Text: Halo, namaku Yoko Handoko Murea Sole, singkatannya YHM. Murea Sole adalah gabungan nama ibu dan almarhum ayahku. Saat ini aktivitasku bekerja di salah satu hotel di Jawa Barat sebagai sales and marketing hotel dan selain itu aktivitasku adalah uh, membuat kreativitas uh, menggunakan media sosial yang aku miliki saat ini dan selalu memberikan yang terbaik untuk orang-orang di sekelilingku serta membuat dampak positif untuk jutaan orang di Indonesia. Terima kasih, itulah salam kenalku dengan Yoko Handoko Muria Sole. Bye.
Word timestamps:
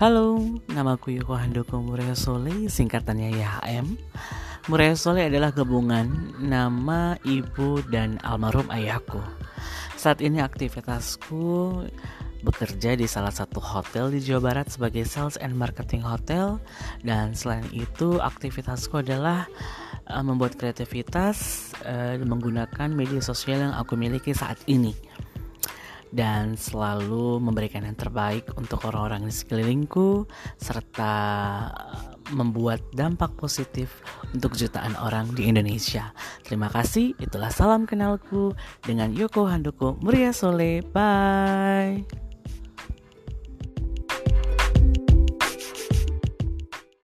Halo, 0.00 0.40
namaku 0.72 1.20
Yoko 1.20 1.36
Handoko 1.36 1.76
Murea 1.76 2.16
Sole, 2.16 2.72
singkatannya 2.72 3.36
YHM. 3.36 4.00
Murea 4.72 4.96
Sole 4.96 5.28
adalah 5.28 5.52
gabungan 5.52 6.08
nama 6.40 7.20
ibu 7.20 7.84
dan 7.92 8.16
almarhum 8.24 8.64
ayahku. 8.72 9.20
Saat 10.00 10.24
ini 10.24 10.40
aktivitasku 10.40 11.44
bekerja 12.40 12.96
di 12.96 13.04
salah 13.04 13.28
satu 13.28 13.60
hotel 13.60 14.08
di 14.08 14.24
Jawa 14.24 14.40
Barat 14.48 14.72
sebagai 14.72 15.04
sales 15.04 15.36
and 15.36 15.52
marketing 15.52 16.00
hotel 16.00 16.56
dan 17.04 17.36
selain 17.36 17.68
itu 17.68 18.24
aktivitasku 18.24 19.04
adalah 19.04 19.44
uh, 20.08 20.24
membuat 20.24 20.56
kreativitas 20.56 21.68
uh, 21.84 22.16
menggunakan 22.24 22.88
media 22.88 23.20
sosial 23.20 23.68
yang 23.68 23.76
aku 23.76 24.00
miliki 24.00 24.32
saat 24.32 24.56
ini 24.64 24.96
dan 26.10 26.58
selalu 26.58 27.38
memberikan 27.38 27.86
yang 27.86 27.94
terbaik 27.94 28.50
untuk 28.58 28.82
orang-orang 28.86 29.26
di 29.26 29.34
sekelilingku 29.34 30.26
serta 30.58 31.14
membuat 32.34 32.82
dampak 32.94 33.34
positif 33.34 34.02
untuk 34.30 34.54
jutaan 34.54 34.94
orang 35.02 35.30
di 35.34 35.50
Indonesia. 35.50 36.14
Terima 36.46 36.70
kasih, 36.70 37.14
itulah 37.18 37.50
salam 37.50 37.86
kenalku 37.86 38.54
dengan 38.86 39.10
Yoko 39.10 39.46
Handoko 39.50 39.98
Muria 39.98 40.30
Sole. 40.30 40.82
Bye. 40.94 42.29